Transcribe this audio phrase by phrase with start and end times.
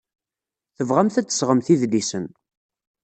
[0.75, 2.25] Tebɣamt ad d-tesɣemt idlisen.